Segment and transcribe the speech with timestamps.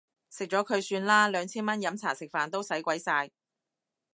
[0.31, 3.29] 食咗佢算啦，兩千蚊飲茶食飯都使鬼晒